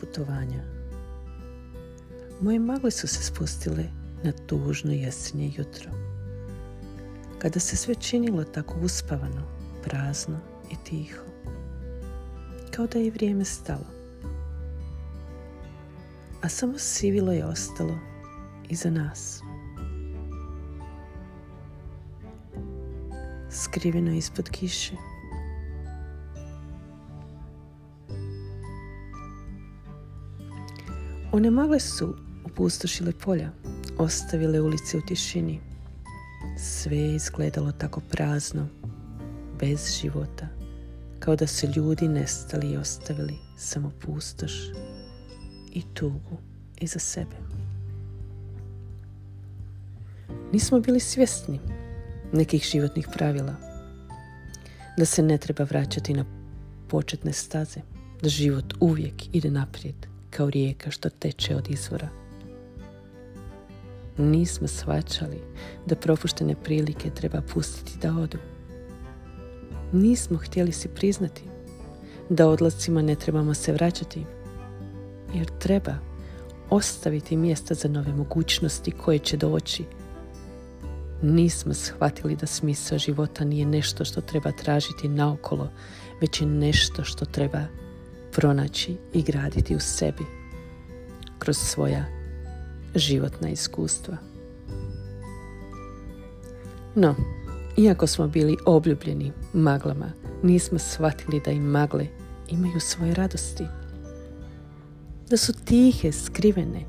putovanja. 0.00 0.62
Moje 2.40 2.58
magle 2.58 2.90
su 2.90 3.08
se 3.08 3.22
spustile 3.22 3.84
na 4.22 4.32
tužno 4.32 4.92
jesenje 4.92 5.52
jutro. 5.56 5.90
Kada 7.38 7.60
se 7.60 7.76
sve 7.76 7.94
činilo 7.94 8.44
tako 8.44 8.74
uspavano, 8.82 9.42
prazno 9.82 10.38
i 10.70 10.74
tiho. 10.84 11.24
Kao 12.70 12.86
da 12.86 12.98
je 12.98 13.10
vrijeme 13.10 13.44
stalo. 13.44 13.86
A 16.42 16.48
samo 16.48 16.78
sivilo 16.78 17.32
je 17.32 17.46
ostalo 17.46 17.98
iza 18.68 18.90
nas. 18.90 19.42
Skriveno 23.50 24.12
ispod 24.12 24.50
kiše. 24.50 24.96
One 31.32 31.50
magle 31.50 31.80
su 31.80 32.16
opustošile 32.44 33.12
polja, 33.12 33.50
ostavile 33.98 34.60
ulice 34.60 34.98
u 34.98 35.00
tišini. 35.00 35.60
Sve 36.58 36.96
je 36.96 37.14
izgledalo 37.14 37.72
tako 37.72 38.00
prazno, 38.00 38.68
bez 39.60 40.00
života, 40.00 40.48
kao 41.18 41.36
da 41.36 41.46
su 41.46 41.66
ljudi 41.76 42.08
nestali 42.08 42.70
i 42.70 42.76
ostavili 42.76 43.34
samo 43.56 43.92
pustoš 44.00 44.52
i 45.72 45.82
tugu 45.94 46.36
iza 46.80 46.98
sebe. 46.98 47.36
Nismo 50.52 50.80
bili 50.80 51.00
svjesni 51.00 51.60
nekih 52.32 52.62
životnih 52.72 53.08
pravila, 53.12 53.54
da 54.98 55.04
se 55.04 55.22
ne 55.22 55.38
treba 55.38 55.64
vraćati 55.64 56.14
na 56.14 56.24
početne 56.88 57.32
staze, 57.32 57.80
da 58.22 58.28
život 58.28 58.74
uvijek 58.80 59.34
ide 59.34 59.50
naprijed, 59.50 60.09
kao 60.30 60.50
rijeka 60.50 60.90
što 60.90 61.10
teče 61.10 61.56
od 61.56 61.70
izvora. 61.70 62.08
Nismo 64.18 64.68
svačali 64.68 65.40
da 65.86 65.96
propuštene 65.96 66.54
prilike 66.64 67.10
treba 67.10 67.40
pustiti 67.40 67.98
da 68.02 68.12
odu. 68.12 68.38
Nismo 69.92 70.38
htjeli 70.38 70.72
si 70.72 70.88
priznati 70.88 71.42
da 72.28 72.48
odlascima 72.48 73.02
ne 73.02 73.14
trebamo 73.14 73.54
se 73.54 73.72
vraćati, 73.72 74.24
jer 75.34 75.46
treba 75.58 75.94
ostaviti 76.70 77.36
mjesta 77.36 77.74
za 77.74 77.88
nove 77.88 78.12
mogućnosti 78.12 78.90
koje 78.90 79.18
će 79.18 79.36
doći. 79.36 79.84
Nismo 81.22 81.74
shvatili 81.74 82.36
da 82.36 82.46
smisao 82.46 82.98
života 82.98 83.44
nije 83.44 83.66
nešto 83.66 84.04
što 84.04 84.20
treba 84.20 84.52
tražiti 84.52 85.08
naokolo, 85.08 85.70
već 86.20 86.40
je 86.40 86.46
nešto 86.46 87.04
što 87.04 87.24
treba 87.24 87.60
pronaći 88.32 88.96
i 89.12 89.22
graditi 89.22 89.76
u 89.76 89.80
sebi 89.80 90.24
kroz 91.38 91.56
svoja 91.56 92.04
životna 92.94 93.48
iskustva. 93.48 94.16
No, 96.94 97.14
iako 97.76 98.06
smo 98.06 98.28
bili 98.28 98.56
obljubljeni 98.66 99.32
maglama, 99.52 100.12
nismo 100.42 100.78
shvatili 100.78 101.40
da 101.44 101.50
i 101.50 101.60
magle 101.60 102.06
imaju 102.48 102.80
svoje 102.80 103.14
radosti. 103.14 103.64
Da 105.30 105.36
su 105.36 105.52
tihe, 105.64 106.12
skrivene, 106.12 106.84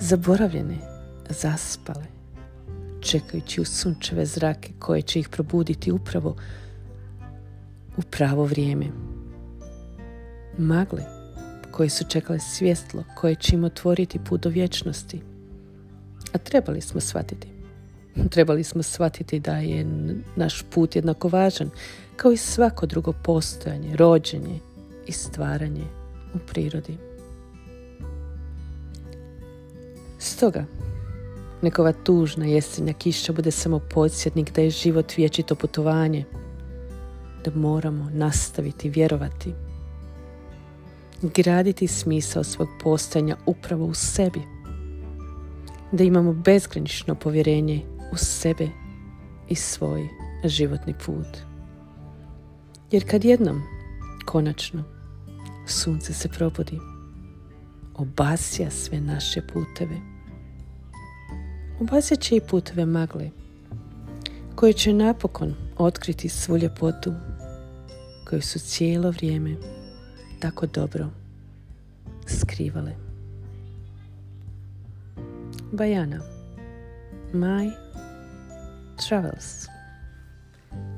zaboravljene, 0.00 0.78
zaspale, 1.28 2.06
čekajući 3.00 3.60
u 3.60 3.64
sunčeve 3.64 4.26
zrake 4.26 4.72
koje 4.78 5.02
će 5.02 5.20
ih 5.20 5.28
probuditi 5.28 5.92
upravo 5.92 6.36
u 7.96 8.02
pravo 8.02 8.44
vrijeme 8.44 8.86
magle 10.60 11.20
koje 11.70 11.90
su 11.90 12.04
čekale 12.08 12.38
svjetlo 12.38 13.04
koje 13.16 13.34
će 13.34 13.56
im 13.56 13.64
otvoriti 13.64 14.18
put 14.28 14.40
do 14.40 14.48
vječnosti. 14.48 15.20
A 16.32 16.38
trebali 16.38 16.80
smo 16.80 17.00
shvatiti. 17.00 17.48
Trebali 18.30 18.64
smo 18.64 18.82
shvatiti 18.82 19.40
da 19.40 19.56
je 19.56 19.86
naš 20.36 20.62
put 20.70 20.96
jednako 20.96 21.28
važan 21.28 21.70
kao 22.16 22.32
i 22.32 22.36
svako 22.36 22.86
drugo 22.86 23.12
postojanje, 23.12 23.96
rođenje 23.96 24.58
i 25.06 25.12
stvaranje 25.12 25.84
u 26.34 26.38
prirodi. 26.38 26.96
Stoga, 30.18 30.64
nekova 31.62 31.92
tužna 31.92 32.46
jesenja 32.46 32.92
kiša 32.92 33.32
bude 33.32 33.50
samo 33.50 33.78
podsjetnik 33.78 34.52
da 34.52 34.60
je 34.60 34.70
život 34.70 35.16
vječito 35.16 35.54
putovanje, 35.54 36.24
da 37.44 37.50
moramo 37.54 38.10
nastaviti 38.12 38.90
vjerovati 38.90 39.52
graditi 41.22 41.86
smisao 41.86 42.44
svog 42.44 42.68
postojanja 42.82 43.36
upravo 43.46 43.84
u 43.84 43.94
sebi. 43.94 44.42
Da 45.92 46.04
imamo 46.04 46.32
bezgranično 46.32 47.14
povjerenje 47.14 47.82
u 48.12 48.16
sebe 48.16 48.68
i 49.48 49.54
svoj 49.54 50.08
životni 50.44 50.94
put. 51.06 51.38
Jer 52.90 53.10
kad 53.10 53.24
jednom, 53.24 53.62
konačno, 54.24 54.84
sunce 55.66 56.12
se 56.12 56.28
probudi, 56.28 56.78
obasja 57.94 58.70
sve 58.70 59.00
naše 59.00 59.42
puteve. 59.42 59.96
Obasja 61.80 62.16
će 62.16 62.36
i 62.36 62.40
puteve 62.40 62.86
magle, 62.86 63.30
koje 64.54 64.72
će 64.72 64.92
napokon 64.92 65.54
otkriti 65.78 66.28
svu 66.28 66.56
ljepotu 66.58 67.12
koju 68.28 68.42
su 68.42 68.58
cijelo 68.58 69.10
vrijeme 69.10 69.79
tako 70.40 70.66
dobro. 70.66 71.10
Bajana, 75.72 76.20
my 77.32 77.70
travels. 79.08 79.68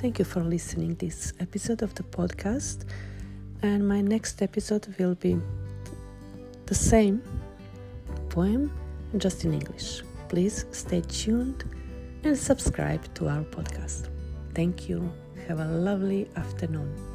Thank 0.00 0.18
you 0.18 0.24
for 0.24 0.42
listening 0.42 0.96
this 0.98 1.34
episode 1.40 1.84
of 1.84 1.94
the 1.94 2.02
podcast 2.02 2.86
and 3.62 3.88
my 3.88 4.02
next 4.02 4.42
episode 4.42 4.86
will 4.98 5.14
be 5.14 5.36
the 6.66 6.74
same 6.74 7.20
poem 8.28 8.70
just 9.16 9.44
in 9.44 9.52
English. 9.52 10.02
Please 10.28 10.66
stay 10.72 11.02
tuned 11.02 11.64
and 12.24 12.38
subscribe 12.38 13.02
to 13.14 13.28
our 13.28 13.44
podcast. 13.44 14.08
Thank 14.54 14.88
you. 14.88 15.12
Have 15.48 15.60
a 15.60 15.66
lovely 15.66 16.28
afternoon. 16.36 17.11